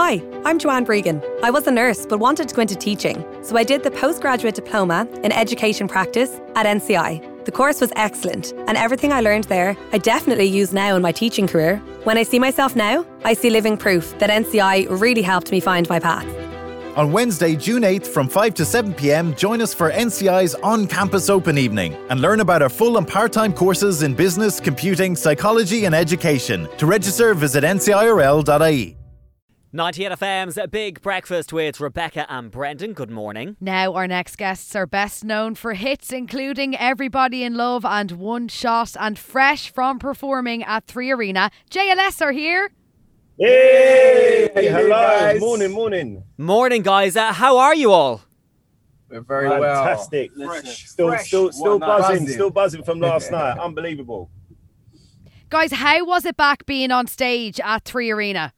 [0.00, 1.20] Hi, I'm Joanne Bregan.
[1.42, 4.54] I was a nurse but wanted to go into teaching, so I did the postgraduate
[4.54, 7.44] diploma in education practice at NCI.
[7.44, 11.10] The course was excellent, and everything I learned there, I definitely use now in my
[11.10, 11.78] teaching career.
[12.04, 15.88] When I see myself now, I see living proof that NCI really helped me find
[15.88, 16.28] my path.
[16.96, 21.28] On Wednesday, June 8th from 5 to 7 pm, join us for NCI's On Campus
[21.28, 25.86] Open Evening and learn about our full and part time courses in business, computing, psychology,
[25.86, 26.68] and education.
[26.76, 28.97] To register, visit ncirl.ie.
[29.70, 32.94] 98 FM's Big Breakfast with Rebecca and Brendan.
[32.94, 33.56] Good morning.
[33.60, 38.48] Now, our next guests are best known for hits including Everybody in Love and One
[38.48, 41.50] Shot, and fresh from performing at 3Arena.
[41.70, 42.70] JLS are here.
[43.38, 45.38] Hey, hello, guys.
[45.38, 46.24] morning, morning.
[46.38, 47.14] Morning, guys.
[47.14, 48.22] Uh, how are you all?
[49.10, 50.30] We're very Fantastic.
[50.34, 50.54] well.
[50.54, 50.88] Fantastic.
[50.88, 51.26] Still, Fresh.
[51.26, 53.58] still, still buzzing, buzzing, still buzzing from last night.
[53.58, 54.30] Unbelievable.
[55.50, 58.52] Guys, how was it back being on stage at 3Arena?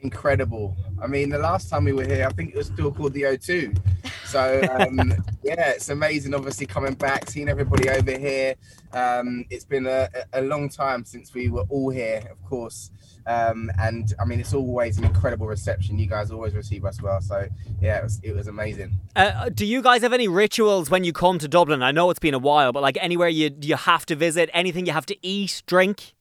[0.00, 0.76] Incredible.
[1.02, 3.22] I mean, the last time we were here, I think it was still called the
[3.22, 3.78] O2.
[4.24, 6.34] So um, yeah, it's amazing.
[6.34, 8.54] Obviously, coming back, seeing everybody over here.
[8.92, 12.90] Um, it's been a, a, long time since we were all here, of course.
[13.26, 15.98] Um, and I mean, it's always an incredible reception.
[15.98, 17.20] You guys always receive us well.
[17.20, 17.46] So
[17.82, 18.94] yeah, it was, it was amazing.
[19.14, 21.82] Uh, do you guys have any rituals when you come to Dublin?
[21.82, 24.86] I know it's been a while, but like anywhere you you have to visit, anything
[24.86, 26.14] you have to eat, drink.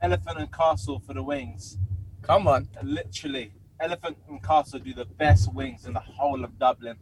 [0.00, 1.78] Elephant and Castle for the wings.
[2.26, 2.68] Come on.
[2.82, 6.96] Literally, Elephant and Castle do the best wings in the whole of Dublin.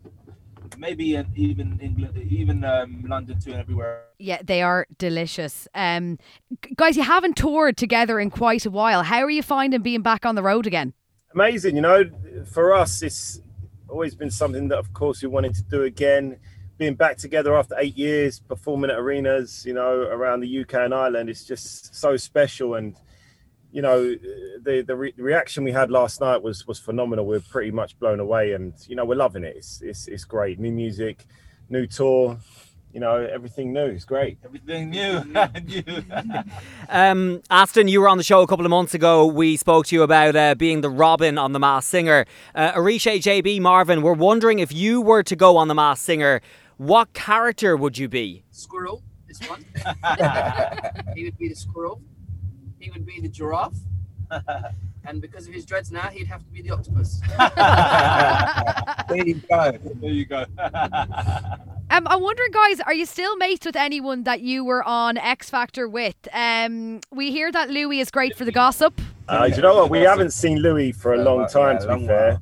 [0.77, 4.05] Maybe in, even England, even um, London too, and everywhere.
[4.19, 5.69] Yeah, they are delicious.
[5.75, 6.19] Um,
[6.75, 9.05] guys, you haven't toured together in quite a while.
[9.05, 10.93] How are you finding being back on the road again?
[11.35, 11.77] Amazing.
[11.77, 12.05] You know,
[12.51, 13.41] for us, it's
[13.89, 16.39] always been something that, of course, we wanted to do again.
[16.79, 20.95] Being back together after eight years, performing at arenas, you know, around the UK and
[20.95, 22.97] Ireland, it's just so special and
[23.73, 24.15] you know,
[24.63, 27.27] the the, re- reaction we had last night was was phenomenal.
[27.27, 29.57] We are pretty much blown away, and you know, we're loving it.
[29.57, 30.61] It's it's, it's great.
[30.61, 31.25] New music,
[31.71, 32.39] new tour.
[32.93, 33.87] You know, everything new.
[33.87, 34.37] It's great.
[34.45, 35.23] Everything new.
[36.91, 39.25] um, Aston, you were on the show a couple of months ago.
[39.25, 42.27] We spoke to you about uh, being the Robin on The Masked Singer.
[42.55, 46.43] Uh, Oritsé, JB, Marvin, we're wondering if you were to go on The Masked Singer,
[46.77, 48.45] what character would you be?
[48.51, 49.65] Squirrel, this one.
[51.17, 52.03] he would be the squirrel
[52.83, 53.77] he would be the giraffe.
[55.05, 57.21] and because of his dreads now, he'd have to be the octopus.
[59.09, 59.79] there you go.
[60.01, 60.45] There you go.
[61.91, 65.51] Um, I'm wondering, guys, are you still mates with anyone that you were on X
[65.51, 66.17] Factor with?
[66.33, 68.99] Um, we hear that Louis is great for the gossip.
[69.29, 69.91] Uh, you know what?
[69.91, 72.41] We haven't seen Louis for a long time, to be fair.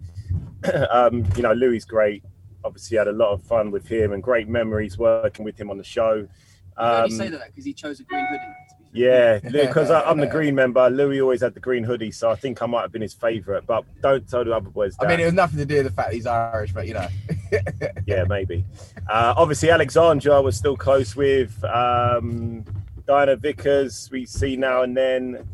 [0.93, 2.23] um, you know, Louis great.
[2.63, 5.79] Obviously, had a lot of fun with him and great memories working with him on
[5.79, 6.29] the show.
[6.77, 8.55] Um, you say that because he chose a green hoodie.
[8.93, 10.89] Yeah, because I'm the green member.
[10.91, 13.67] Louis always had the green hoodie, so I think I might have been his favourite.
[13.67, 14.97] But don't tell the other boys.
[14.97, 15.07] That.
[15.07, 17.09] I mean, it was nothing to do with the fact he's Irish, but you know.
[18.07, 18.65] yeah, maybe.
[19.09, 22.65] Uh, obviously, Alexandra was still close with um,
[23.07, 24.09] Diana Vickers.
[24.11, 25.47] We see now and then.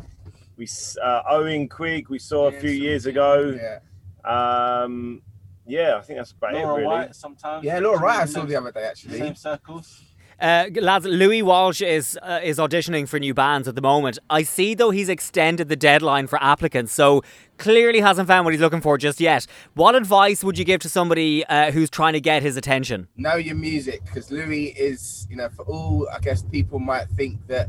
[0.57, 0.65] We
[1.03, 3.59] uh, Eoghan Quigg we saw a few years ago.
[3.61, 3.81] Yeah.
[4.25, 5.21] Um,
[5.67, 6.77] yeah, I think that's about Laura it.
[6.77, 6.87] Really.
[6.87, 7.65] White sometimes.
[7.65, 9.19] Yeah, Laura White I saw the other day actually.
[9.19, 10.03] Same circles.
[10.39, 14.19] Uh, lads, Louis Walsh is uh, is auditioning for new bands at the moment.
[14.29, 17.23] I see though he's extended the deadline for applicants, so
[17.57, 19.47] clearly hasn't found what he's looking for just yet.
[19.75, 23.09] What advice would you give to somebody uh, who's trying to get his attention?
[23.17, 27.47] Know your music, because Louis is, you know, for all I guess people might think
[27.47, 27.69] that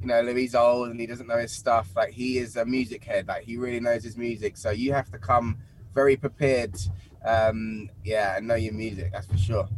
[0.00, 1.88] you know Louis old and he doesn't know his stuff.
[1.96, 4.56] Like he is a music head, like he really knows his music.
[4.56, 5.58] So you have to come
[5.92, 6.76] very prepared.
[7.24, 9.10] Um, yeah, and know your music.
[9.12, 9.68] That's for sure.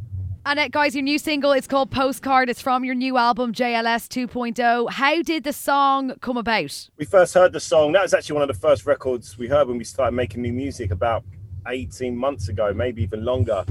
[0.50, 2.48] And guys, your new single is called Postcard.
[2.48, 4.90] It's from your new album JLS 2.0.
[4.90, 6.88] How did the song come about?
[6.96, 7.92] We first heard the song.
[7.92, 10.54] That was actually one of the first records we heard when we started making new
[10.54, 11.22] music about
[11.66, 13.62] 18 months ago, maybe even longer.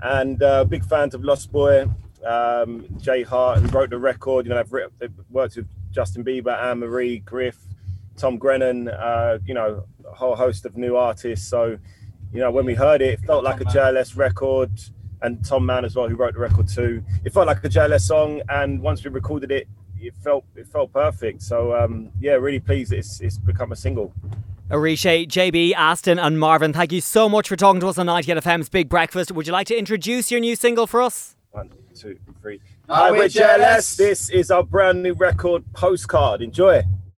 [0.00, 1.86] And uh, big fans of Lost Boy,
[2.26, 4.46] um, Jay Hart, who wrote the record.
[4.46, 7.60] You know, they've, they've worked with Justin Bieber, Anne Marie, Griff,
[8.16, 8.88] Tom Grennan.
[8.88, 11.46] Uh, you know, a whole host of new artists.
[11.48, 11.78] So,
[12.32, 14.72] you know, when we heard it, it felt like a JLS record
[15.24, 17.02] and Tom Mann as well, who wrote the record too.
[17.24, 19.66] It felt like a JLS song, and once we recorded it,
[19.98, 21.42] it felt it felt perfect.
[21.42, 24.12] So um, yeah, really pleased it's it's become a single.
[24.70, 28.38] Oritsé, JB, Aston, and Marvin, thank you so much for talking to us on 98
[28.38, 29.30] FM's Big Breakfast.
[29.30, 31.36] Would you like to introduce your new single for us?
[31.50, 32.60] One, two, three.
[32.88, 33.96] Hi, we're JLS.
[33.96, 36.40] This is our brand new record, Postcard.
[36.40, 36.82] Enjoy.